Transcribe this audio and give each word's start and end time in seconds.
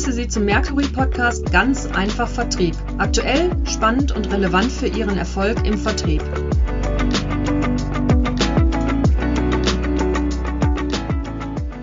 begrüße 0.00 0.16
Sie 0.16 0.28
zum 0.28 0.46
Mercury 0.46 0.86
Podcast 0.86 1.52
Ganz 1.52 1.84
einfach 1.92 2.26
Vertrieb. 2.26 2.74
Aktuell, 2.96 3.50
spannend 3.66 4.16
und 4.16 4.32
relevant 4.32 4.72
für 4.72 4.86
Ihren 4.86 5.18
Erfolg 5.18 5.66
im 5.66 5.76
Vertrieb. 5.76 6.22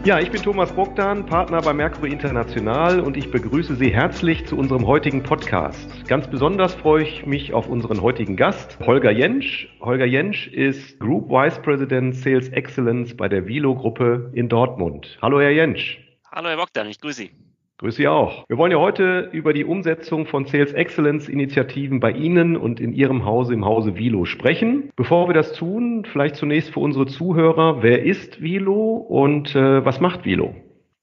Ja, 0.03 0.19
ich 0.19 0.31
bin 0.31 0.41
Thomas 0.41 0.71
Bogdan, 0.71 1.27
Partner 1.27 1.61
bei 1.61 1.73
Mercury 1.73 2.11
International 2.11 3.01
und 3.01 3.17
ich 3.17 3.29
begrüße 3.29 3.75
Sie 3.75 3.93
herzlich 3.93 4.47
zu 4.47 4.57
unserem 4.57 4.87
heutigen 4.87 5.21
Podcast. 5.21 5.87
Ganz 6.07 6.27
besonders 6.27 6.73
freue 6.73 7.03
ich 7.03 7.27
mich 7.27 7.53
auf 7.53 7.67
unseren 7.67 8.01
heutigen 8.01 8.35
Gast, 8.35 8.79
Holger 8.83 9.11
Jentsch. 9.11 9.67
Holger 9.79 10.05
Jentsch 10.05 10.47
ist 10.47 10.99
Group 10.99 11.29
Vice 11.29 11.61
President 11.61 12.15
Sales 12.15 12.49
Excellence 12.49 13.15
bei 13.15 13.29
der 13.29 13.45
Vilo 13.45 13.75
Gruppe 13.75 14.31
in 14.33 14.49
Dortmund. 14.49 15.19
Hallo, 15.21 15.39
Herr 15.39 15.51
Jentsch. 15.51 15.99
Hallo, 16.31 16.49
Herr 16.49 16.57
Bogdan, 16.57 16.87
ich 16.87 16.99
grüße 16.99 17.21
Sie. 17.21 17.46
Grüße 17.79 17.97
Sie 17.97 18.07
auch. 18.07 18.43
Wir 18.47 18.57
wollen 18.57 18.71
ja 18.71 18.79
heute 18.79 19.29
über 19.31 19.53
die 19.53 19.63
Umsetzung 19.63 20.25
von 20.25 20.47
Sales 20.47 20.73
Excellence 20.73 21.29
Initiativen 21.29 21.99
bei 21.99 22.11
Ihnen 22.11 22.57
und 22.57 22.79
in 22.79 22.91
Ihrem 22.91 23.23
Hause, 23.23 23.53
im 23.53 23.65
Hause 23.65 23.95
Vilo 23.95 24.25
sprechen. 24.25 24.89
Bevor 24.95 25.29
wir 25.29 25.35
das 25.35 25.53
tun, 25.53 26.03
vielleicht 26.11 26.37
zunächst 26.37 26.71
für 26.71 26.79
unsere 26.79 27.05
Zuhörer, 27.05 27.83
wer 27.83 28.03
ist 28.03 28.41
Vilo 28.41 28.95
und 28.95 29.55
äh, 29.55 29.85
was 29.85 29.99
macht 29.99 30.25
Vilo? 30.25 30.55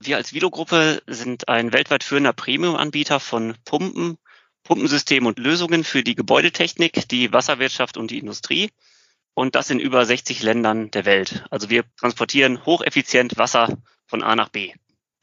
Wir 0.03 0.17
als 0.17 0.35
Vilo-Gruppe 0.35 1.01
sind 1.07 1.49
ein 1.49 1.73
weltweit 1.73 2.03
führender 2.03 2.33
Premium-Anbieter 2.33 3.21
von 3.21 3.55
Pumpen, 3.65 4.19
Pumpensystemen 4.65 5.29
und 5.29 5.39
Lösungen 5.39 5.85
für 5.85 6.03
die 6.03 6.17
Gebäudetechnik, 6.17 7.09
die 7.09 7.33
Wasserwirtschaft 7.33 7.97
und 7.97 8.11
die 8.11 8.19
Industrie. 8.19 8.71
Und 9.35 9.55
das 9.55 9.71
in 9.71 9.79
über 9.79 10.05
60 10.05 10.43
Ländern 10.43 10.91
der 10.91 11.05
Welt. 11.05 11.45
Also 11.51 11.71
wir 11.71 11.85
transportieren 12.01 12.67
hocheffizient 12.67 13.39
Wasser 13.39 13.79
von 14.07 14.25
A 14.25 14.35
nach 14.35 14.49
B. 14.49 14.73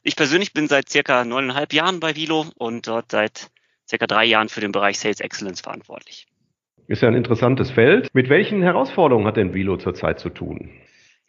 Ich 0.03 0.15
persönlich 0.15 0.53
bin 0.53 0.67
seit 0.67 0.89
circa 0.89 1.23
neuneinhalb 1.25 1.73
Jahren 1.73 1.99
bei 1.99 2.15
Vilo 2.15 2.47
und 2.55 2.87
dort 2.87 3.11
seit 3.11 3.51
circa 3.87 4.07
drei 4.07 4.25
Jahren 4.25 4.49
für 4.49 4.61
den 4.61 4.71
Bereich 4.71 4.97
Sales 4.97 5.19
Excellence 5.19 5.61
verantwortlich. 5.61 6.25
Ist 6.87 7.03
ja 7.03 7.07
ein 7.07 7.15
interessantes 7.15 7.69
Feld. 7.69 8.09
Mit 8.13 8.27
welchen 8.27 8.63
Herausforderungen 8.63 9.27
hat 9.27 9.37
denn 9.37 9.53
Vilo 9.53 9.77
zurzeit 9.77 10.19
zu 10.19 10.29
tun? 10.29 10.71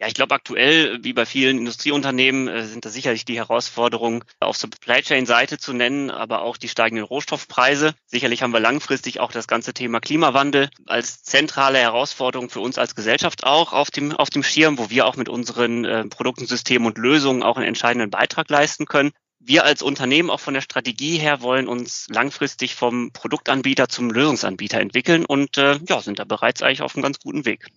Ja, 0.02 0.08
ich 0.08 0.14
glaube 0.14 0.34
aktuell, 0.34 0.98
wie 1.04 1.12
bei 1.12 1.24
vielen 1.24 1.58
Industrieunternehmen, 1.58 2.48
äh, 2.48 2.64
sind 2.64 2.84
da 2.84 2.90
sicherlich 2.90 3.24
die 3.24 3.36
Herausforderungen 3.36 4.24
auf 4.40 4.56
Supply 4.56 5.00
Chain 5.00 5.26
Seite 5.26 5.58
zu 5.58 5.72
nennen, 5.72 6.10
aber 6.10 6.42
auch 6.42 6.56
die 6.56 6.68
steigenden 6.68 7.04
Rohstoffpreise. 7.04 7.94
Sicherlich 8.06 8.42
haben 8.42 8.52
wir 8.52 8.58
langfristig 8.58 9.20
auch 9.20 9.30
das 9.30 9.46
ganze 9.46 9.74
Thema 9.74 10.00
Klimawandel 10.00 10.70
als 10.86 11.22
zentrale 11.22 11.78
Herausforderung 11.78 12.50
für 12.50 12.58
uns 12.58 12.78
als 12.78 12.96
Gesellschaft 12.96 13.44
auch 13.44 13.72
auf 13.72 13.92
dem, 13.92 14.10
auf 14.10 14.28
dem 14.28 14.42
Schirm, 14.42 14.76
wo 14.76 14.90
wir 14.90 15.06
auch 15.06 15.14
mit 15.14 15.28
unseren 15.28 15.84
äh, 15.84 16.04
Produkten, 16.06 16.46
Systemen 16.46 16.88
und 16.88 16.98
Lösungen 16.98 17.44
auch 17.44 17.56
einen 17.56 17.68
entscheidenden 17.68 18.10
Beitrag 18.10 18.50
leisten 18.50 18.86
können. 18.86 19.12
Wir 19.38 19.62
als 19.64 19.82
Unternehmen 19.82 20.30
auch 20.30 20.40
von 20.40 20.54
der 20.54 20.62
Strategie 20.62 21.18
her 21.18 21.42
wollen 21.42 21.68
uns 21.68 22.08
langfristig 22.08 22.74
vom 22.74 23.12
Produktanbieter 23.12 23.88
zum 23.88 24.10
Lösungsanbieter 24.10 24.80
entwickeln 24.80 25.24
und 25.24 25.58
äh, 25.58 25.78
ja, 25.88 26.00
sind 26.00 26.18
da 26.18 26.24
bereits 26.24 26.60
eigentlich 26.60 26.82
auf 26.82 26.96
einem 26.96 27.04
ganz 27.04 27.20
guten 27.20 27.44
Weg. 27.44 27.68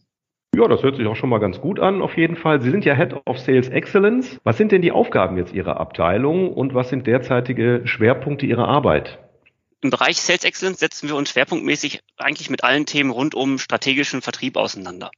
Ja, 0.55 0.69
das 0.69 0.83
hört 0.83 0.95
sich 0.95 1.05
auch 1.05 1.17
schon 1.17 1.29
mal 1.29 1.39
ganz 1.39 1.59
gut 1.59 1.81
an, 1.81 2.01
auf 2.01 2.15
jeden 2.15 2.37
Fall. 2.37 2.61
Sie 2.61 2.71
sind 2.71 2.85
ja 2.85 2.95
Head 2.95 3.13
of 3.25 3.37
Sales 3.37 3.67
Excellence. 3.67 4.39
Was 4.45 4.57
sind 4.57 4.71
denn 4.71 4.81
die 4.81 4.93
Aufgaben 4.93 5.37
jetzt 5.37 5.53
Ihrer 5.53 5.81
Abteilung 5.81 6.53
und 6.53 6.73
was 6.73 6.87
sind 6.87 7.05
derzeitige 7.07 7.81
Schwerpunkte 7.83 8.45
Ihrer 8.45 8.65
Arbeit? 8.65 9.19
Im 9.81 9.89
Bereich 9.89 10.21
Sales 10.21 10.45
Excellence 10.45 10.79
setzen 10.79 11.09
wir 11.09 11.17
uns 11.17 11.31
schwerpunktmäßig 11.31 11.99
eigentlich 12.15 12.49
mit 12.49 12.63
allen 12.63 12.85
Themen 12.85 13.09
rund 13.09 13.35
um 13.35 13.59
strategischen 13.59 14.21
Vertrieb 14.21 14.55
auseinander. 14.55 15.11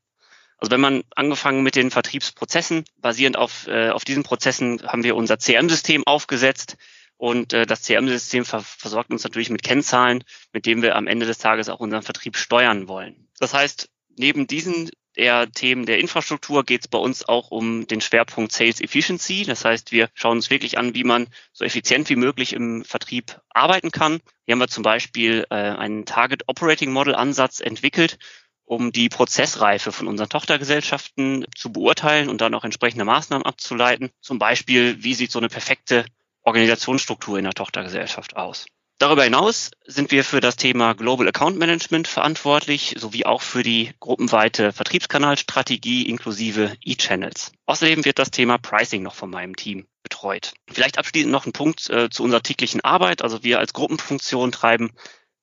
Also 0.58 0.72
wenn 0.72 0.82
man 0.82 1.04
angefangen 1.16 1.62
mit 1.62 1.76
den 1.76 1.92
Vertriebsprozessen, 1.92 2.86
basierend 3.00 3.38
auf, 3.38 3.68
äh, 3.68 3.90
auf 3.90 4.04
diesen 4.04 4.24
Prozessen 4.24 4.82
haben 4.88 5.04
wir 5.04 5.16
unser 5.16 5.38
CRM-System 5.38 6.02
aufgesetzt 6.08 6.78
und 7.18 7.54
äh, 7.54 7.68
das 7.68 7.84
CRM-System 7.84 8.44
ver 8.44 8.62
versorgt 8.62 9.12
uns 9.12 9.24
natürlich 9.24 9.52
mit 9.52 9.62
Kennzahlen, 9.62 10.24
mit 10.52 10.66
denen 10.66 10.82
wir 10.82 10.96
am 10.96 11.06
Ende 11.06 11.28
des 11.28 11.38
Tages 11.38 11.70
auch 11.70 11.80
unseren 11.80 12.02
Vertrieb 12.02 12.38
steuern 12.38 12.88
wollen. 12.88 13.28
Das 13.40 13.54
heißt, 13.54 13.88
neben 14.18 14.48
diesen 14.48 14.90
eher 15.18 15.52
Themen 15.52 15.86
der 15.86 16.00
Infrastruktur 16.00 16.64
geht 16.64 16.82
es 16.82 16.88
bei 16.88 16.98
uns 16.98 17.28
auch 17.28 17.52
um 17.52 17.88
den 17.88 18.02
Schwerpunkt 18.02 18.52
Sales 18.52 18.82
Efficiency. 18.82 19.44
Das 19.44 19.66
heißt, 19.66 19.92
wir 19.92 20.10
schauen 20.14 20.38
uns 20.38 20.50
wirklich 20.50 20.78
an, 20.78 20.96
wie 20.96 21.04
man 21.04 21.28
so 21.54 21.66
effizient 21.66 22.10
wie 22.10 22.16
möglich 22.16 22.54
im 22.54 22.84
Vertrieb 22.84 23.40
arbeiten 23.50 23.92
kann. 23.92 24.20
Hier 24.46 24.54
haben 24.54 24.60
wir 24.60 24.68
zum 24.68 24.84
Beispiel 24.84 25.46
äh, 25.50 25.56
einen 25.56 26.06
Target 26.06 26.44
Operating 26.48 26.92
Model 26.92 27.16
Ansatz 27.16 27.60
entwickelt, 27.60 28.18
um 28.66 28.92
die 28.92 29.10
Prozessreife 29.10 29.92
von 29.92 30.08
unseren 30.08 30.30
Tochtergesellschaften 30.30 31.46
zu 31.56 31.72
beurteilen 31.72 32.30
und 32.30 32.42
dann 32.42 32.54
auch 32.54 32.64
entsprechende 32.64 33.06
Maßnahmen 33.06 33.46
abzuleiten. 33.46 34.10
Zum 34.22 34.40
Beispiel, 34.40 35.04
wie 35.04 35.14
sieht 35.14 35.32
so 35.32 35.40
eine 35.40 35.50
perfekte 35.50 36.06
Organisationsstruktur 36.44 37.38
in 37.38 37.46
der 37.46 37.54
Tochtergesellschaft 37.54 38.36
aus? 38.36 38.68
Darüber 39.00 39.24
hinaus 39.24 39.70
sind 39.86 40.10
wir 40.10 40.24
für 40.24 40.40
das 40.40 40.56
Thema 40.56 40.94
Global 40.94 41.28
Account 41.28 41.60
Management 41.60 42.08
verantwortlich, 42.08 42.96
sowie 42.98 43.26
auch 43.26 43.44
für 43.44 43.62
die 43.62 43.92
gruppenweite 44.00 44.74
Vertriebskanalstrategie 44.74 46.10
inklusive 46.10 46.74
E-Channels. 46.84 47.52
Außerdem 47.68 48.06
wird 48.06 48.18
das 48.18 48.32
Thema 48.32 48.58
Pricing 48.58 49.04
noch 49.04 49.14
von 49.14 49.30
meinem 49.30 49.56
Team 49.56 49.86
betreut. 50.02 50.54
Vielleicht 50.68 50.98
abschließend 50.98 51.32
noch 51.32 51.46
ein 51.46 51.54
Punkt 51.54 51.88
äh, 51.92 52.10
zu 52.10 52.24
unserer 52.24 52.42
täglichen 52.42 52.82
Arbeit. 52.82 53.22
Also 53.22 53.44
wir 53.44 53.60
als 53.60 53.74
Gruppenfunktion 53.74 54.52
treiben 54.52 54.92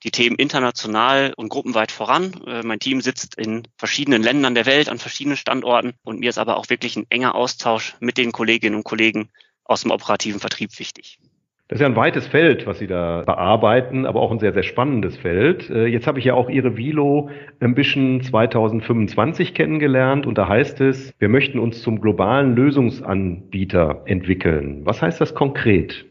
die 0.02 0.10
Themen 0.10 0.34
international 0.34 1.32
und 1.36 1.48
gruppenweit 1.48 1.92
voran. 1.92 2.42
Äh, 2.48 2.62
mein 2.64 2.80
Team 2.80 3.00
sitzt 3.02 3.36
in 3.36 3.68
verschiedenen 3.78 4.24
Ländern 4.24 4.56
der 4.56 4.66
Welt, 4.66 4.88
an 4.88 4.98
verschiedenen 4.98 5.36
Standorten 5.36 5.94
und 6.02 6.18
mir 6.18 6.30
ist 6.30 6.38
aber 6.38 6.56
auch 6.56 6.70
wirklich 6.70 6.96
ein 6.96 7.06
enger 7.08 7.36
Austausch 7.36 7.94
mit 8.00 8.18
den 8.18 8.32
Kolleginnen 8.32 8.74
und 8.74 8.84
Kollegen 8.84 9.30
aus 9.62 9.82
dem 9.82 9.92
operativen 9.92 10.40
Vertrieb 10.40 10.76
wichtig. 10.80 11.20
Das 11.68 11.76
ist 11.76 11.80
ja 11.80 11.86
ein 11.86 11.96
weites 11.96 12.26
Feld, 12.26 12.66
was 12.66 12.78
Sie 12.78 12.86
da 12.86 13.22
bearbeiten, 13.24 14.04
aber 14.04 14.20
auch 14.20 14.30
ein 14.30 14.38
sehr, 14.38 14.52
sehr 14.52 14.62
spannendes 14.62 15.16
Feld. 15.16 15.70
Äh, 15.70 15.86
jetzt 15.86 16.06
habe 16.06 16.18
ich 16.18 16.26
ja 16.26 16.34
auch 16.34 16.50
Ihre 16.50 16.76
Vilo 16.76 17.30
Ambition 17.58 18.20
2025 18.20 19.54
kennengelernt 19.54 20.26
und 20.26 20.36
da 20.36 20.46
heißt 20.46 20.82
es, 20.82 21.14
wir 21.18 21.30
möchten 21.30 21.58
uns 21.58 21.80
zum 21.80 22.02
globalen 22.02 22.54
Lösungsanbieter 22.54 24.02
entwickeln. 24.04 24.82
Was 24.84 25.00
heißt 25.00 25.22
das 25.22 25.34
konkret? 25.34 26.04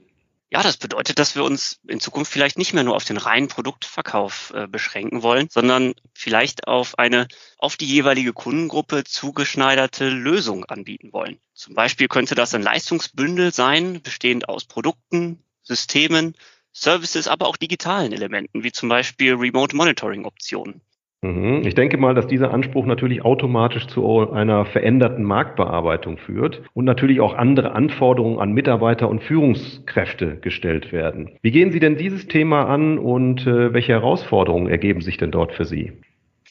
Ja, 0.53 0.61
das 0.61 0.77
bedeutet, 0.77 1.17
dass 1.17 1.35
wir 1.35 1.43
uns 1.43 1.79
in 1.87 1.99
Zukunft 1.99 2.31
vielleicht 2.31 2.59
nicht 2.59 2.75
mehr 2.75 2.83
nur 2.83 2.95
auf 2.95 3.05
den 3.05 3.17
reinen 3.17 3.47
Produktverkauf 3.47 4.53
äh, 4.53 4.67
beschränken 4.67 5.23
wollen, 5.23 5.47
sondern 5.49 5.95
vielleicht 6.13 6.67
auf 6.67 6.99
eine 6.99 7.27
auf 7.57 7.75
die 7.75 7.87
jeweilige 7.87 8.33
Kundengruppe 8.33 9.03
zugeschneiderte 9.03 10.09
Lösung 10.09 10.63
anbieten 10.65 11.11
wollen. 11.11 11.39
Zum 11.55 11.73
Beispiel 11.73 12.07
könnte 12.07 12.35
das 12.35 12.53
ein 12.53 12.61
Leistungsbündel 12.61 13.51
sein, 13.51 14.03
bestehend 14.03 14.47
aus 14.47 14.65
Produkten, 14.65 15.43
Systemen, 15.63 16.35
Services, 16.71 17.27
aber 17.27 17.47
auch 17.47 17.57
digitalen 17.57 18.13
Elementen, 18.13 18.63
wie 18.63 18.71
zum 18.71 18.89
Beispiel 18.89 19.33
Remote 19.33 19.75
Monitoring 19.75 20.23
Optionen. 20.23 20.81
Mhm. 21.23 21.65
Ich 21.65 21.73
denke 21.73 21.97
mal, 21.97 22.13
dass 22.13 22.27
dieser 22.27 22.53
Anspruch 22.53 22.85
natürlich 22.85 23.23
automatisch 23.23 23.87
zu 23.87 24.29
einer 24.31 24.65
veränderten 24.65 25.23
Marktbearbeitung 25.23 26.17
führt 26.17 26.61
und 26.73 26.83
natürlich 26.83 27.21
auch 27.21 27.33
andere 27.33 27.71
Anforderungen 27.71 28.39
an 28.39 28.51
Mitarbeiter 28.51 29.07
und 29.07 29.23
Führungskräfte 29.23 30.35
gestellt 30.37 30.91
werden. 30.91 31.31
Wie 31.41 31.51
gehen 31.51 31.71
Sie 31.71 31.79
denn 31.79 31.97
dieses 31.97 32.27
Thema 32.27 32.65
an 32.65 32.99
und 32.99 33.47
äh, 33.47 33.73
welche 33.73 33.93
Herausforderungen 33.93 34.67
ergeben 34.67 35.01
sich 35.01 35.15
denn 35.15 35.31
dort 35.31 35.53
für 35.53 35.63
Sie? 35.63 35.93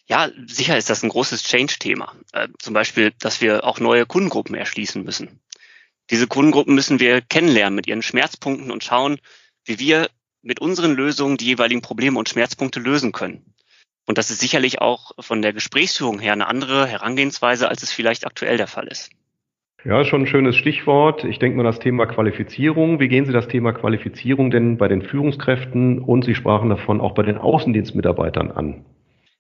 Ja, 0.07 0.31
sicher 0.47 0.79
ist 0.79 0.89
das 0.89 1.03
ein 1.03 1.11
großes 1.11 1.43
Change-Thema. 1.45 2.15
Äh, 2.33 2.49
zum 2.59 2.73
Beispiel, 2.73 3.13
dass 3.21 3.43
wir 3.43 3.65
auch 3.65 3.79
neue 3.79 4.07
Kundengruppen 4.07 4.55
erschließen 4.55 5.05
müssen. 5.05 5.41
Diese 6.11 6.27
Kundengruppen 6.27 6.75
müssen 6.75 6.99
wir 6.99 7.21
kennenlernen 7.21 7.75
mit 7.75 7.87
ihren 7.87 8.03
Schmerzpunkten 8.03 8.71
und 8.71 8.83
schauen, 8.83 9.19
wie 9.67 9.79
wir 9.79 10.09
mit 10.43 10.61
unseren 10.61 10.93
Lösungen 10.95 11.37
die 11.37 11.47
jeweiligen 11.47 11.83
Probleme 11.83 12.19
und 12.19 12.29
Schmerzpunkte 12.29 12.81
lösen 12.81 13.13
können. 13.13 13.52
Und 14.07 14.19
das 14.19 14.31
ist 14.31 14.41
sicherlich 14.41 14.81
auch 14.81 15.13
von 15.21 15.43
der 15.43 15.53
Gesprächsführung 15.53 16.19
her 16.19 16.33
eine 16.33 16.49
andere 16.49 16.87
Herangehensweise, 16.87 17.69
als 17.69 17.83
es 17.83 17.93
vielleicht 17.93 18.27
aktuell 18.27 18.57
der 18.57 18.67
Fall 18.67 18.89
ist. 18.89 19.11
Ja, 19.85 20.05
schon 20.05 20.23
ein 20.23 20.27
schönes 20.29 20.55
Stichwort. 20.55 21.25
Ich 21.25 21.41
denke 21.41 21.57
mal 21.57 21.65
das 21.65 21.81
Thema 21.81 22.07
Qualifizierung. 22.07 23.01
Wie 23.01 23.09
gehen 23.09 23.27
Sie 23.27 23.33
das 23.33 23.49
Thema 23.49 23.73
Qualifizierung 23.73 24.51
denn 24.53 24.79
bei 24.79 24.87
den 24.87 25.03
Führungskräften 25.03 25.99
und 25.99 26.25
Sie 26.25 26.37
sprachen 26.37 26.69
davon 26.69 27.01
auch 27.01 27.15
bei 27.15 27.25
den 27.25 27.37
Außendienstmitarbeitern 27.37 28.53
an? 28.53 28.85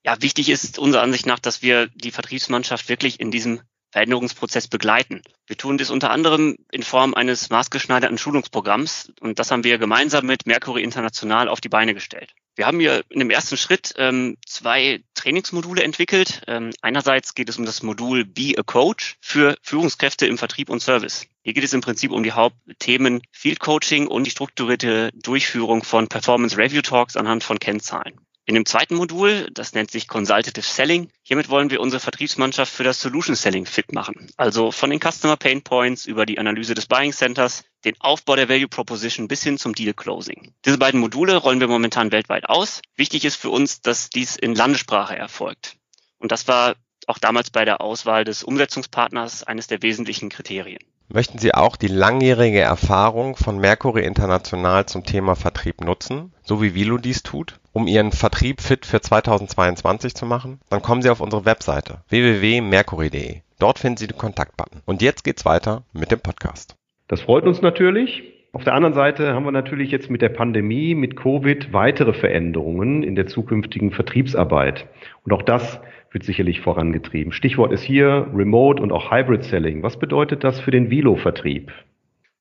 Ja, 0.04 0.20
wichtig 0.20 0.50
ist 0.50 0.80
unserer 0.80 1.02
Ansicht 1.02 1.26
nach, 1.26 1.38
dass 1.38 1.62
wir 1.62 1.86
die 1.94 2.10
Vertriebsmannschaft 2.10 2.88
wirklich 2.88 3.20
in 3.20 3.30
diesem 3.30 3.60
Veränderungsprozess 3.92 4.66
begleiten. 4.66 5.22
Wir 5.46 5.56
tun 5.56 5.78
das 5.78 5.90
unter 5.90 6.10
anderem 6.10 6.56
in 6.72 6.82
Form 6.82 7.14
eines 7.14 7.50
maßgeschneiderten 7.50 8.18
Schulungsprogramms 8.18 9.12
und 9.20 9.38
das 9.38 9.52
haben 9.52 9.62
wir 9.62 9.78
gemeinsam 9.78 10.26
mit 10.26 10.46
Mercury 10.46 10.82
International 10.82 11.48
auf 11.48 11.60
die 11.60 11.68
Beine 11.68 11.94
gestellt. 11.94 12.34
Wir 12.54 12.66
haben 12.66 12.80
hier 12.80 13.02
in 13.08 13.18
dem 13.18 13.30
ersten 13.30 13.56
Schritt 13.56 13.94
ähm, 13.96 14.36
zwei 14.46 15.02
Trainingsmodule 15.14 15.82
entwickelt. 15.82 16.42
Ähm, 16.46 16.70
einerseits 16.82 17.34
geht 17.34 17.48
es 17.48 17.56
um 17.56 17.64
das 17.64 17.82
Modul 17.82 18.26
Be 18.26 18.54
a 18.58 18.62
Coach 18.62 19.16
für 19.20 19.56
Führungskräfte 19.62 20.26
im 20.26 20.36
Vertrieb 20.36 20.68
und 20.68 20.80
Service. 20.80 21.26
Hier 21.42 21.54
geht 21.54 21.64
es 21.64 21.72
im 21.72 21.80
Prinzip 21.80 22.10
um 22.10 22.22
die 22.22 22.32
Hauptthemen 22.32 23.22
Field 23.30 23.58
Coaching 23.58 24.06
und 24.06 24.24
die 24.24 24.30
strukturierte 24.30 25.10
Durchführung 25.14 25.82
von 25.82 26.08
Performance 26.08 26.58
Review 26.58 26.82
Talks 26.82 27.16
anhand 27.16 27.42
von 27.42 27.58
Kennzahlen. 27.58 28.20
In 28.44 28.56
dem 28.56 28.66
zweiten 28.66 28.96
Modul, 28.96 29.48
das 29.54 29.72
nennt 29.72 29.92
sich 29.92 30.08
Consultative 30.08 30.66
Selling, 30.66 31.10
hiermit 31.22 31.48
wollen 31.48 31.70
wir 31.70 31.80
unsere 31.80 32.00
Vertriebsmannschaft 32.00 32.72
für 32.72 32.82
das 32.82 33.00
Solution 33.00 33.36
Selling 33.36 33.66
fit 33.66 33.92
machen. 33.92 34.26
Also 34.36 34.72
von 34.72 34.90
den 34.90 34.98
Customer 34.98 35.36
Pain 35.36 35.62
Points 35.62 36.06
über 36.06 36.26
die 36.26 36.40
Analyse 36.40 36.74
des 36.74 36.86
Buying 36.86 37.12
Centers, 37.12 37.62
den 37.84 37.94
Aufbau 38.00 38.34
der 38.34 38.48
Value 38.48 38.66
Proposition 38.66 39.28
bis 39.28 39.44
hin 39.44 39.58
zum 39.58 39.76
Deal 39.76 39.94
Closing. 39.94 40.54
Diese 40.64 40.78
beiden 40.78 40.98
Module 40.98 41.36
rollen 41.36 41.60
wir 41.60 41.68
momentan 41.68 42.10
weltweit 42.10 42.48
aus. 42.48 42.82
Wichtig 42.96 43.24
ist 43.24 43.36
für 43.36 43.50
uns, 43.50 43.80
dass 43.80 44.10
dies 44.10 44.34
in 44.34 44.56
Landessprache 44.56 45.16
erfolgt. 45.16 45.76
Und 46.18 46.32
das 46.32 46.48
war 46.48 46.74
auch 47.06 47.18
damals 47.18 47.50
bei 47.50 47.64
der 47.64 47.80
Auswahl 47.80 48.24
des 48.24 48.42
Umsetzungspartners 48.42 49.44
eines 49.44 49.68
der 49.68 49.82
wesentlichen 49.82 50.30
Kriterien. 50.30 50.82
Möchten 51.08 51.38
Sie 51.38 51.54
auch 51.54 51.76
die 51.76 51.88
langjährige 51.88 52.60
Erfahrung 52.60 53.36
von 53.36 53.58
Mercury 53.58 54.04
International 54.04 54.86
zum 54.86 55.04
Thema 55.04 55.36
Vertrieb 55.36 55.80
nutzen, 55.80 56.32
so 56.42 56.62
wie 56.62 56.74
Vilo 56.74 56.98
dies 56.98 57.22
tut, 57.22 57.60
um 57.72 57.86
Ihren 57.86 58.12
Vertrieb 58.12 58.60
fit 58.60 58.86
für 58.86 59.00
2022 59.00 60.14
zu 60.14 60.26
machen? 60.26 60.60
Dann 60.70 60.82
kommen 60.82 61.02
Sie 61.02 61.10
auf 61.10 61.20
unsere 61.20 61.44
Webseite 61.44 62.02
www.mercury.de. 62.08 63.40
Dort 63.58 63.78
finden 63.78 63.96
Sie 63.96 64.06
den 64.06 64.18
Kontaktbutton. 64.18 64.82
Und 64.84 65.02
jetzt 65.02 65.24
geht's 65.24 65.44
weiter 65.44 65.84
mit 65.92 66.10
dem 66.10 66.20
Podcast. 66.20 66.76
Das 67.08 67.20
freut 67.20 67.44
uns 67.44 67.62
natürlich. 67.62 68.22
Auf 68.52 68.64
der 68.64 68.74
anderen 68.74 68.92
Seite 68.92 69.32
haben 69.32 69.44
wir 69.44 69.52
natürlich 69.52 69.90
jetzt 69.90 70.10
mit 70.10 70.20
der 70.20 70.28
Pandemie, 70.28 70.94
mit 70.94 71.16
Covid 71.16 71.72
weitere 71.72 72.12
Veränderungen 72.12 73.02
in 73.02 73.14
der 73.14 73.26
zukünftigen 73.26 73.92
Vertriebsarbeit. 73.92 74.86
Und 75.24 75.32
auch 75.32 75.42
das 75.42 75.80
wird 76.10 76.24
sicherlich 76.24 76.60
vorangetrieben. 76.60 77.32
Stichwort 77.32 77.72
ist 77.72 77.82
hier 77.82 78.28
Remote 78.34 78.82
und 78.82 78.92
auch 78.92 79.10
Hybrid 79.10 79.44
Selling. 79.44 79.82
Was 79.82 79.98
bedeutet 79.98 80.44
das 80.44 80.60
für 80.60 80.70
den 80.70 80.90
Vilo-Vertrieb? 80.90 81.72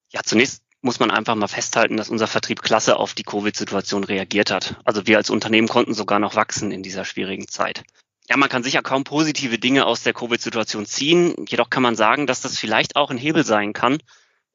Ja, 0.09 0.19
zunächst 0.23 0.63
muss 0.81 0.99
man 0.99 1.11
einfach 1.11 1.35
mal 1.35 1.47
festhalten, 1.47 1.97
dass 1.97 2.09
unser 2.09 2.27
Vertrieb 2.27 2.61
klasse 2.61 2.97
auf 2.97 3.13
die 3.13 3.23
Covid-Situation 3.23 4.03
reagiert 4.03 4.51
hat. 4.51 4.75
Also 4.83 5.05
wir 5.07 5.17
als 5.17 5.29
Unternehmen 5.29 5.67
konnten 5.67 5.93
sogar 5.93 6.19
noch 6.19 6.35
wachsen 6.35 6.71
in 6.71 6.83
dieser 6.83 7.05
schwierigen 7.05 7.47
Zeit. 7.47 7.83
Ja, 8.27 8.37
man 8.37 8.49
kann 8.49 8.63
sicher 8.63 8.81
kaum 8.81 9.03
positive 9.03 9.59
Dinge 9.59 9.85
aus 9.85 10.03
der 10.03 10.13
Covid-Situation 10.13 10.85
ziehen. 10.85 11.35
Jedoch 11.47 11.69
kann 11.69 11.83
man 11.83 11.95
sagen, 11.95 12.27
dass 12.27 12.41
das 12.41 12.57
vielleicht 12.57 12.95
auch 12.95 13.11
ein 13.11 13.17
Hebel 13.17 13.43
sein 13.43 13.73
kann, 13.73 13.99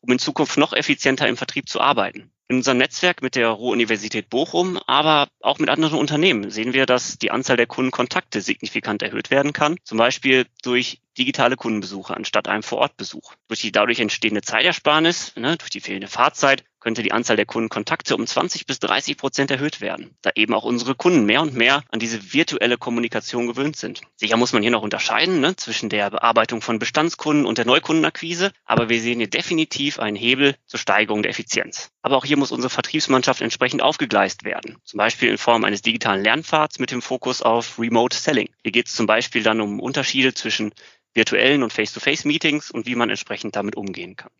um 0.00 0.12
in 0.12 0.18
Zukunft 0.18 0.56
noch 0.56 0.72
effizienter 0.72 1.28
im 1.28 1.36
Vertrieb 1.36 1.68
zu 1.68 1.80
arbeiten. 1.80 2.30
In 2.48 2.56
unserem 2.56 2.78
Netzwerk 2.78 3.22
mit 3.22 3.34
der 3.34 3.48
Ruhr-Universität 3.48 4.30
Bochum, 4.30 4.78
aber 4.86 5.28
auch 5.40 5.58
mit 5.58 5.68
anderen 5.68 5.98
Unternehmen 5.98 6.50
sehen 6.50 6.74
wir, 6.74 6.86
dass 6.86 7.18
die 7.18 7.32
Anzahl 7.32 7.56
der 7.56 7.66
Kundenkontakte 7.66 8.40
signifikant 8.40 9.02
erhöht 9.02 9.30
werden 9.30 9.52
kann, 9.52 9.76
zum 9.82 9.98
Beispiel 9.98 10.46
durch 10.62 11.00
digitale 11.18 11.56
Kundenbesuche 11.56 12.16
anstatt 12.16 12.48
einem 12.48 12.62
Vorortbesuch. 12.62 13.34
Durch 13.48 13.60
die 13.60 13.72
dadurch 13.72 14.00
entstehende 14.00 14.42
Zeitersparnis, 14.42 15.34
ne, 15.36 15.56
durch 15.56 15.70
die 15.70 15.80
fehlende 15.80 16.08
Fahrzeit, 16.08 16.64
könnte 16.86 17.02
die 17.02 17.10
Anzahl 17.10 17.34
der 17.34 17.46
Kundenkontakte 17.46 18.14
um 18.14 18.24
20 18.24 18.64
bis 18.64 18.78
30 18.78 19.16
Prozent 19.16 19.50
erhöht 19.50 19.80
werden, 19.80 20.16
da 20.22 20.30
eben 20.36 20.54
auch 20.54 20.62
unsere 20.62 20.94
Kunden 20.94 21.24
mehr 21.26 21.42
und 21.42 21.52
mehr 21.52 21.82
an 21.90 21.98
diese 21.98 22.32
virtuelle 22.32 22.78
Kommunikation 22.78 23.48
gewöhnt 23.48 23.76
sind. 23.76 24.02
Sicher 24.14 24.36
muss 24.36 24.52
man 24.52 24.62
hier 24.62 24.70
noch 24.70 24.84
unterscheiden 24.84 25.40
ne, 25.40 25.56
zwischen 25.56 25.88
der 25.88 26.10
Bearbeitung 26.10 26.60
von 26.60 26.78
Bestandskunden 26.78 27.44
und 27.44 27.58
der 27.58 27.64
Neukundenakquise, 27.64 28.52
aber 28.64 28.88
wir 28.88 29.00
sehen 29.00 29.18
hier 29.18 29.28
definitiv 29.28 29.98
einen 29.98 30.16
Hebel 30.16 30.54
zur 30.66 30.78
Steigerung 30.78 31.24
der 31.24 31.30
Effizienz. 31.30 31.90
Aber 32.02 32.16
auch 32.18 32.24
hier 32.24 32.36
muss 32.36 32.52
unsere 32.52 32.70
Vertriebsmannschaft 32.70 33.40
entsprechend 33.40 33.82
aufgegleist 33.82 34.44
werden, 34.44 34.78
zum 34.84 34.98
Beispiel 34.98 35.30
in 35.30 35.38
Form 35.38 35.64
eines 35.64 35.82
digitalen 35.82 36.22
Lernpfads 36.22 36.78
mit 36.78 36.92
dem 36.92 37.02
Fokus 37.02 37.42
auf 37.42 37.80
Remote 37.80 38.16
Selling. 38.16 38.50
Hier 38.62 38.70
geht 38.70 38.86
es 38.86 38.94
zum 38.94 39.06
Beispiel 39.06 39.42
dann 39.42 39.60
um 39.60 39.80
Unterschiede 39.80 40.34
zwischen 40.34 40.72
virtuellen 41.16 41.62
und 41.62 41.72
Face-to-Face-Meetings 41.72 42.70
und 42.70 42.86
wie 42.86 42.94
man 42.94 43.10
entsprechend 43.10 43.56
damit 43.56 43.76
umgehen 43.76 44.16
kann. 44.16 44.30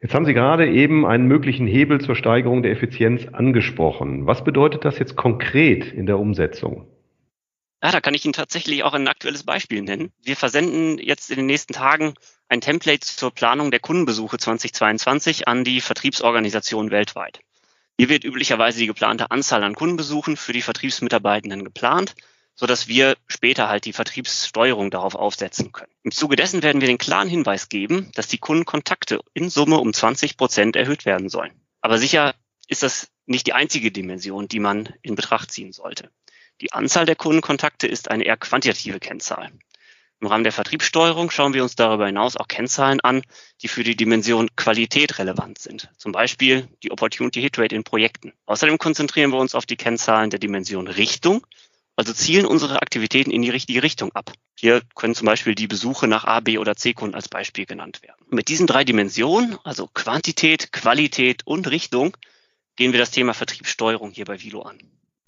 Jetzt 0.00 0.14
haben 0.14 0.24
Sie 0.24 0.34
gerade 0.34 0.68
eben 0.68 1.06
einen 1.06 1.28
möglichen 1.28 1.66
Hebel 1.66 2.00
zur 2.00 2.16
Steigerung 2.16 2.62
der 2.62 2.72
Effizienz 2.72 3.26
angesprochen. 3.32 4.26
Was 4.26 4.42
bedeutet 4.42 4.84
das 4.84 4.98
jetzt 4.98 5.16
konkret 5.16 5.92
in 5.92 6.06
der 6.06 6.18
Umsetzung? 6.18 6.88
Ja, 7.82 7.90
da 7.90 8.00
kann 8.00 8.14
ich 8.14 8.24
Ihnen 8.24 8.32
tatsächlich 8.32 8.84
auch 8.84 8.94
ein 8.94 9.08
aktuelles 9.08 9.44
Beispiel 9.44 9.82
nennen. 9.82 10.12
Wir 10.22 10.36
versenden 10.36 10.98
jetzt 10.98 11.30
in 11.30 11.36
den 11.36 11.46
nächsten 11.46 11.72
Tagen 11.72 12.14
ein 12.48 12.60
Template 12.60 13.00
zur 13.00 13.32
Planung 13.32 13.70
der 13.70 13.80
Kundenbesuche 13.80 14.38
2022 14.38 15.48
an 15.48 15.64
die 15.64 15.80
Vertriebsorganisationen 15.80 16.90
weltweit. 16.90 17.40
Hier 17.96 18.08
wird 18.08 18.24
üblicherweise 18.24 18.80
die 18.80 18.86
geplante 18.86 19.30
Anzahl 19.30 19.62
an 19.62 19.74
Kundenbesuchen 19.74 20.36
für 20.36 20.52
die 20.52 20.62
Vertriebsmitarbeitenden 20.62 21.62
geplant 21.64 22.14
so 22.54 22.66
dass 22.66 22.88
wir 22.88 23.16
später 23.26 23.68
halt 23.68 23.84
die 23.84 23.92
Vertriebssteuerung 23.92 24.90
darauf 24.90 25.14
aufsetzen 25.14 25.72
können. 25.72 25.92
Im 26.02 26.10
Zuge 26.10 26.36
dessen 26.36 26.62
werden 26.62 26.80
wir 26.80 26.88
den 26.88 26.98
klaren 26.98 27.28
Hinweis 27.28 27.68
geben, 27.68 28.10
dass 28.14 28.28
die 28.28 28.38
Kundenkontakte 28.38 29.20
in 29.34 29.50
Summe 29.50 29.78
um 29.78 29.92
20 29.92 30.36
Prozent 30.36 30.76
erhöht 30.76 31.04
werden 31.04 31.28
sollen. 31.28 31.52
Aber 31.80 31.98
sicher 31.98 32.34
ist 32.68 32.82
das 32.82 33.08
nicht 33.26 33.46
die 33.46 33.52
einzige 33.52 33.90
Dimension, 33.90 34.48
die 34.48 34.60
man 34.60 34.92
in 35.02 35.14
Betracht 35.14 35.50
ziehen 35.50 35.72
sollte. 35.72 36.10
Die 36.60 36.72
Anzahl 36.72 37.06
der 37.06 37.16
Kundenkontakte 37.16 37.86
ist 37.86 38.10
eine 38.10 38.24
eher 38.24 38.36
quantitative 38.36 39.00
Kennzahl. 39.00 39.50
Im 40.20 40.28
Rahmen 40.28 40.44
der 40.44 40.52
Vertriebssteuerung 40.52 41.32
schauen 41.32 41.52
wir 41.52 41.64
uns 41.64 41.74
darüber 41.74 42.06
hinaus 42.06 42.36
auch 42.36 42.46
Kennzahlen 42.46 43.00
an, 43.00 43.22
die 43.60 43.66
für 43.66 43.82
die 43.82 43.96
Dimension 43.96 44.54
Qualität 44.54 45.18
relevant 45.18 45.58
sind. 45.58 45.90
Zum 45.96 46.12
Beispiel 46.12 46.68
die 46.84 46.92
Opportunity 46.92 47.40
Hit 47.40 47.58
Rate 47.58 47.74
in 47.74 47.82
Projekten. 47.82 48.32
Außerdem 48.46 48.78
konzentrieren 48.78 49.32
wir 49.32 49.40
uns 49.40 49.56
auf 49.56 49.66
die 49.66 49.74
Kennzahlen 49.74 50.30
der 50.30 50.38
Dimension 50.38 50.86
Richtung 50.86 51.44
also 51.96 52.12
zielen 52.12 52.46
unsere 52.46 52.80
Aktivitäten 52.80 53.30
in 53.30 53.42
die 53.42 53.50
richtige 53.50 53.82
Richtung 53.82 54.12
ab. 54.12 54.32
Hier 54.58 54.82
können 54.94 55.14
zum 55.14 55.26
Beispiel 55.26 55.54
die 55.54 55.66
Besuche 55.66 56.08
nach 56.08 56.24
A, 56.24 56.40
B 56.40 56.58
oder 56.58 56.76
C-Kunden 56.76 57.14
als 57.14 57.28
Beispiel 57.28 57.66
genannt 57.66 58.02
werden. 58.02 58.24
Mit 58.30 58.48
diesen 58.48 58.66
drei 58.66 58.84
Dimensionen, 58.84 59.58
also 59.64 59.88
Quantität, 59.92 60.72
Qualität 60.72 61.42
und 61.44 61.70
Richtung, 61.70 62.16
gehen 62.76 62.92
wir 62.92 63.00
das 63.00 63.10
Thema 63.10 63.34
Vertriebssteuerung 63.34 64.10
hier 64.10 64.24
bei 64.24 64.42
Vilo 64.42 64.62
an. 64.62 64.78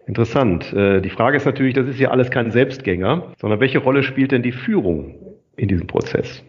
Interessant. 0.06 0.72
Äh, 0.72 1.00
die 1.00 1.10
Frage 1.10 1.36
ist 1.36 1.46
natürlich, 1.46 1.74
das 1.74 1.86
ist 1.86 1.98
ja 1.98 2.10
alles 2.10 2.30
kein 2.30 2.50
Selbstgänger, 2.50 3.34
sondern 3.40 3.60
welche 3.60 3.78
Rolle 3.78 4.02
spielt 4.02 4.32
denn 4.32 4.42
die 4.42 4.52
Führung 4.52 5.38
in 5.56 5.68
diesem 5.68 5.86
Prozess? 5.86 6.42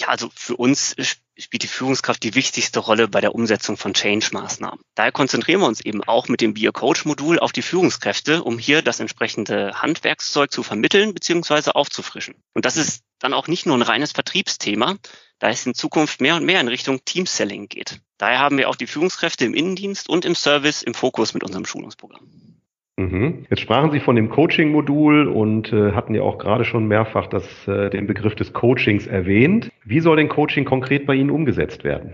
Ja, 0.00 0.08
also 0.08 0.30
für 0.34 0.56
uns 0.56 0.94
spielt 1.40 1.62
die 1.62 1.68
Führungskraft 1.68 2.22
die 2.22 2.34
wichtigste 2.34 2.80
Rolle 2.80 3.08
bei 3.08 3.20
der 3.20 3.34
Umsetzung 3.34 3.76
von 3.76 3.94
Change-Maßnahmen. 3.94 4.80
Daher 4.94 5.12
konzentrieren 5.12 5.60
wir 5.60 5.66
uns 5.66 5.80
eben 5.80 6.04
auch 6.04 6.28
mit 6.28 6.40
dem 6.40 6.54
Bio-Coach-Modul 6.54 7.38
auf 7.38 7.52
die 7.52 7.62
Führungskräfte, 7.62 8.42
um 8.44 8.58
hier 8.58 8.82
das 8.82 9.00
entsprechende 9.00 9.72
Handwerkszeug 9.80 10.52
zu 10.52 10.62
vermitteln 10.62 11.14
bzw. 11.14 11.70
aufzufrischen. 11.70 12.34
Und 12.54 12.64
das 12.64 12.76
ist 12.76 13.02
dann 13.18 13.34
auch 13.34 13.48
nicht 13.48 13.66
nur 13.66 13.76
ein 13.76 13.82
reines 13.82 14.12
Vertriebsthema, 14.12 14.96
da 15.38 15.48
es 15.48 15.66
in 15.66 15.74
Zukunft 15.74 16.20
mehr 16.20 16.36
und 16.36 16.44
mehr 16.44 16.60
in 16.60 16.68
Richtung 16.68 17.04
Team-Selling 17.04 17.68
geht. 17.68 18.00
Daher 18.18 18.38
haben 18.38 18.58
wir 18.58 18.68
auch 18.68 18.76
die 18.76 18.86
Führungskräfte 18.86 19.44
im 19.44 19.54
Innendienst 19.54 20.08
und 20.08 20.24
im 20.24 20.34
Service 20.34 20.82
im 20.82 20.94
Fokus 20.94 21.34
mit 21.34 21.42
unserem 21.42 21.64
Schulungsprogramm. 21.64 22.59
Mhm. 23.00 23.46
Jetzt 23.48 23.60
sprachen 23.60 23.92
Sie 23.92 24.00
von 24.00 24.14
dem 24.14 24.28
Coaching-Modul 24.28 25.26
und 25.26 25.72
äh, 25.72 25.92
hatten 25.92 26.14
ja 26.14 26.20
auch 26.20 26.36
gerade 26.36 26.66
schon 26.66 26.86
mehrfach 26.86 27.28
das, 27.28 27.46
äh, 27.66 27.88
den 27.88 28.06
Begriff 28.06 28.34
des 28.34 28.52
Coachings 28.52 29.06
erwähnt. 29.06 29.70
Wie 29.84 30.00
soll 30.00 30.16
denn 30.16 30.28
Coaching 30.28 30.66
konkret 30.66 31.06
bei 31.06 31.14
Ihnen 31.14 31.30
umgesetzt 31.30 31.82
werden? 31.82 32.12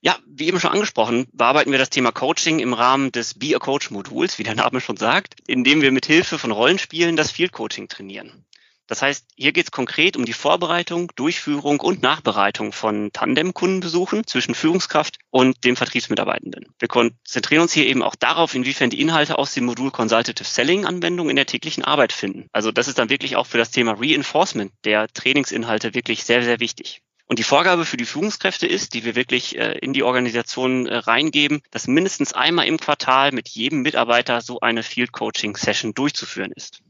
Ja, 0.00 0.16
wie 0.26 0.46
eben 0.46 0.58
schon 0.58 0.70
angesprochen, 0.70 1.26
bearbeiten 1.34 1.70
wir 1.70 1.78
das 1.78 1.90
Thema 1.90 2.12
Coaching 2.12 2.60
im 2.60 2.72
Rahmen 2.72 3.12
des 3.12 3.34
Be 3.34 3.54
a 3.54 3.58
Coach 3.58 3.90
Moduls, 3.90 4.38
wie 4.38 4.42
der 4.42 4.54
Name 4.54 4.80
schon 4.80 4.96
sagt, 4.96 5.34
indem 5.46 5.82
wir 5.82 5.92
mit 5.92 6.06
Hilfe 6.06 6.38
von 6.38 6.50
Rollenspielen 6.50 7.16
das 7.16 7.30
Field 7.30 7.52
Coaching 7.52 7.88
trainieren. 7.88 8.46
Das 8.86 9.02
heißt, 9.02 9.26
hier 9.34 9.52
geht 9.52 9.66
es 9.66 9.70
konkret 9.70 10.16
um 10.16 10.24
die 10.24 10.32
Vorbereitung, 10.32 11.10
Durchführung 11.16 11.80
und 11.80 12.02
Nachbereitung 12.02 12.72
von 12.72 13.10
Tandem-Kundenbesuchen 13.12 14.26
zwischen 14.26 14.54
Führungskraft 14.54 15.18
und 15.30 15.64
dem 15.64 15.76
Vertriebsmitarbeitenden. 15.76 16.66
Wir 16.78 16.88
konzentrieren 16.88 17.62
uns 17.62 17.72
hier 17.72 17.86
eben 17.86 18.02
auch 18.02 18.14
darauf, 18.14 18.54
inwiefern 18.54 18.90
die 18.90 19.00
Inhalte 19.00 19.38
aus 19.38 19.54
dem 19.54 19.64
Modul 19.64 19.90
Consultative 19.90 20.48
Selling 20.48 20.86
Anwendung 20.86 21.30
in 21.30 21.36
der 21.36 21.46
täglichen 21.46 21.84
Arbeit 21.84 22.12
finden. 22.12 22.48
Also 22.52 22.70
das 22.70 22.88
ist 22.88 22.98
dann 22.98 23.10
wirklich 23.10 23.36
auch 23.36 23.46
für 23.46 23.58
das 23.58 23.70
Thema 23.70 23.96
Reinforcement 23.98 24.72
der 24.84 25.08
Trainingsinhalte 25.08 25.94
wirklich 25.94 26.24
sehr, 26.24 26.42
sehr 26.42 26.60
wichtig. 26.60 27.02
Und 27.28 27.40
die 27.40 27.44
Vorgabe 27.44 27.84
für 27.84 27.96
die 27.96 28.04
Führungskräfte 28.04 28.68
ist, 28.68 28.94
die 28.94 29.04
wir 29.04 29.16
wirklich 29.16 29.58
äh, 29.58 29.76
in 29.78 29.92
die 29.92 30.04
Organisation 30.04 30.86
äh, 30.86 30.96
reingeben, 30.96 31.60
dass 31.72 31.88
mindestens 31.88 32.32
einmal 32.32 32.66
im 32.66 32.78
Quartal 32.78 33.32
mit 33.32 33.48
jedem 33.48 33.82
Mitarbeiter 33.82 34.40
so 34.40 34.60
eine 34.60 34.84
Field 34.84 35.10
Coaching 35.10 35.56
Session 35.56 35.92
durchzuführen 35.92 36.52
ist. 36.52 36.82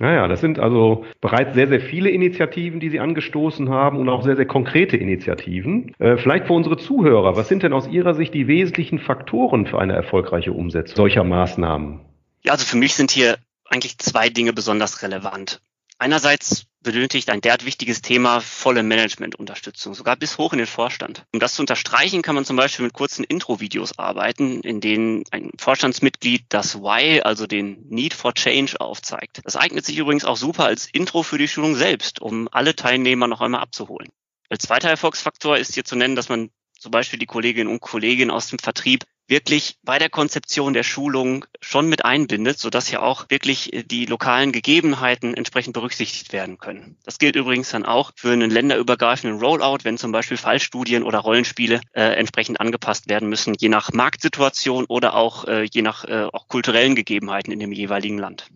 Naja, 0.00 0.26
das 0.26 0.40
sind 0.40 0.58
also 0.58 1.04
bereits 1.20 1.54
sehr, 1.54 1.68
sehr 1.68 1.80
viele 1.80 2.10
Initiativen, 2.10 2.80
die 2.80 2.88
Sie 2.88 2.98
angestoßen 2.98 3.68
haben 3.68 3.98
und 3.98 4.08
auch 4.08 4.24
sehr, 4.24 4.34
sehr 4.34 4.46
konkrete 4.46 4.96
Initiativen. 4.96 5.94
Äh, 5.98 6.16
vielleicht 6.16 6.46
für 6.48 6.52
unsere 6.52 6.76
Zuhörer, 6.76 7.36
was 7.36 7.48
sind 7.48 7.62
denn 7.62 7.72
aus 7.72 7.86
Ihrer 7.86 8.14
Sicht 8.14 8.34
die 8.34 8.48
wesentlichen 8.48 8.98
Faktoren 8.98 9.66
für 9.66 9.78
eine 9.78 9.92
erfolgreiche 9.92 10.52
Umsetzung 10.52 10.96
solcher 10.96 11.22
Maßnahmen? 11.22 12.00
Ja, 12.42 12.52
also 12.52 12.66
für 12.66 12.76
mich 12.76 12.94
sind 12.94 13.12
hier 13.12 13.38
eigentlich 13.66 13.98
zwei 13.98 14.28
Dinge 14.28 14.52
besonders 14.52 15.02
relevant. 15.02 15.60
Einerseits 15.98 16.66
benötigt 16.84 17.30
ein 17.30 17.40
derart 17.40 17.64
wichtiges 17.64 18.02
Thema 18.02 18.40
volle 18.40 18.82
Managementunterstützung, 18.82 19.94
sogar 19.94 20.16
bis 20.16 20.38
hoch 20.38 20.52
in 20.52 20.58
den 20.58 20.66
Vorstand. 20.66 21.24
Um 21.32 21.40
das 21.40 21.54
zu 21.54 21.62
unterstreichen, 21.62 22.22
kann 22.22 22.34
man 22.34 22.44
zum 22.44 22.56
Beispiel 22.56 22.84
mit 22.84 22.92
kurzen 22.92 23.24
Intro-Videos 23.24 23.98
arbeiten, 23.98 24.60
in 24.60 24.80
denen 24.80 25.24
ein 25.30 25.50
Vorstandsmitglied 25.58 26.44
das 26.50 26.80
Why, 26.80 27.22
also 27.22 27.46
den 27.46 27.88
Need 27.88 28.14
for 28.14 28.34
Change 28.34 28.80
aufzeigt. 28.80 29.40
Das 29.44 29.56
eignet 29.56 29.86
sich 29.86 29.96
übrigens 29.96 30.24
auch 30.24 30.36
super 30.36 30.66
als 30.66 30.86
Intro 30.92 31.22
für 31.22 31.38
die 31.38 31.48
Schulung 31.48 31.74
selbst, 31.74 32.20
um 32.20 32.48
alle 32.52 32.76
Teilnehmer 32.76 33.26
noch 33.26 33.40
einmal 33.40 33.62
abzuholen. 33.62 34.10
Als 34.50 34.64
zweiter 34.64 34.90
Erfolgsfaktor 34.90 35.56
ist 35.56 35.74
hier 35.74 35.84
zu 35.84 35.96
nennen, 35.96 36.16
dass 36.16 36.28
man 36.28 36.50
zum 36.78 36.90
Beispiel 36.90 37.18
die 37.18 37.26
Kolleginnen 37.26 37.70
und 37.70 37.80
Kollegen 37.80 38.30
aus 38.30 38.48
dem 38.48 38.58
Vertrieb 38.58 39.04
wirklich 39.28 39.76
bei 39.82 39.98
der 39.98 40.10
Konzeption 40.10 40.74
der 40.74 40.82
Schulung 40.82 41.44
schon 41.60 41.88
mit 41.88 42.04
einbindet, 42.04 42.58
sodass 42.58 42.90
ja 42.90 43.00
auch 43.00 43.30
wirklich 43.30 43.70
die 43.86 44.06
lokalen 44.06 44.52
Gegebenheiten 44.52 45.34
entsprechend 45.34 45.74
berücksichtigt 45.74 46.32
werden 46.32 46.58
können. 46.58 46.96
Das 47.04 47.18
gilt 47.18 47.36
übrigens 47.36 47.70
dann 47.70 47.84
auch 47.84 48.12
für 48.16 48.32
einen 48.32 48.50
länderübergreifenden 48.50 49.40
Rollout, 49.40 49.78
wenn 49.84 49.98
zum 49.98 50.12
Beispiel 50.12 50.36
Fallstudien 50.36 51.02
oder 51.02 51.20
Rollenspiele 51.20 51.80
äh, 51.92 52.02
entsprechend 52.02 52.60
angepasst 52.60 53.08
werden 53.08 53.28
müssen, 53.28 53.54
je 53.58 53.68
nach 53.68 53.92
Marktsituation 53.92 54.84
oder 54.86 55.14
auch 55.14 55.46
äh, 55.46 55.64
je 55.64 55.82
nach 55.82 56.04
äh, 56.04 56.26
auch 56.32 56.48
kulturellen 56.48 56.94
Gegebenheiten 56.94 57.52
in 57.52 57.60
dem 57.60 57.72
jeweiligen 57.72 58.18
Land. 58.18 58.46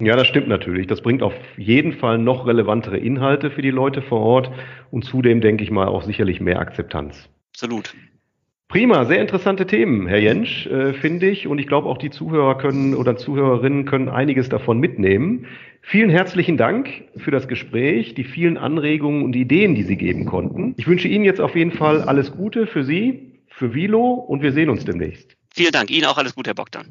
Ja, 0.00 0.14
das 0.14 0.26
stimmt 0.26 0.48
natürlich. 0.48 0.86
Das 0.86 1.00
bringt 1.00 1.22
auf 1.22 1.32
jeden 1.56 1.94
Fall 1.94 2.18
noch 2.18 2.46
relevantere 2.46 2.98
Inhalte 2.98 3.50
für 3.50 3.62
die 3.62 3.70
Leute 3.70 4.02
vor 4.02 4.20
Ort 4.20 4.50
und 4.90 5.04
zudem, 5.04 5.40
denke 5.40 5.64
ich 5.64 5.70
mal, 5.70 5.88
auch 5.88 6.02
sicherlich 6.02 6.40
mehr 6.40 6.58
Akzeptanz. 6.58 7.30
Absolut. 7.54 7.94
Prima, 8.68 9.04
sehr 9.04 9.20
interessante 9.20 9.66
Themen, 9.66 10.08
Herr 10.08 10.18
Jentsch, 10.18 10.66
äh, 10.66 10.92
finde 10.92 11.28
ich. 11.30 11.46
Und 11.46 11.60
ich 11.60 11.68
glaube, 11.68 11.88
auch 11.88 11.98
die 11.98 12.10
Zuhörer 12.10 12.58
können 12.58 12.94
oder 12.94 13.16
Zuhörerinnen 13.16 13.84
können 13.84 14.08
einiges 14.08 14.48
davon 14.48 14.80
mitnehmen. 14.80 15.46
Vielen 15.82 16.10
herzlichen 16.10 16.56
Dank 16.56 16.88
für 17.16 17.30
das 17.30 17.46
Gespräch, 17.46 18.14
die 18.14 18.24
vielen 18.24 18.56
Anregungen 18.56 19.22
und 19.22 19.36
Ideen, 19.36 19.76
die 19.76 19.84
Sie 19.84 19.96
geben 19.96 20.26
konnten. 20.26 20.74
Ich 20.78 20.88
wünsche 20.88 21.06
Ihnen 21.06 21.24
jetzt 21.24 21.40
auf 21.40 21.54
jeden 21.54 21.70
Fall 21.70 22.02
alles 22.02 22.32
Gute 22.32 22.66
für 22.66 22.82
Sie, 22.82 23.40
für 23.46 23.72
Vilo 23.72 24.14
und 24.14 24.42
wir 24.42 24.50
sehen 24.50 24.68
uns 24.68 24.84
demnächst. 24.84 25.36
Vielen 25.54 25.72
Dank. 25.72 25.90
Ihnen 25.92 26.06
auch 26.06 26.18
alles 26.18 26.34
Gute, 26.34 26.50
Herr 26.50 26.56
Bogdan. 26.56 26.88